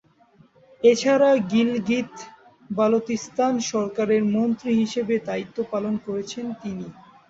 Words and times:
এছাড়া, 0.83 1.29
গিলগিত-বালতিস্তান 1.51 2.23
সরকারের 3.71 4.23
মন্ত্রী 4.35 4.71
হিসেবেও 4.81 5.25
দায়িত্ব 5.27 5.57
পালন 5.71 5.93
করেছেন 6.05 6.45
তিনি। 6.61 6.87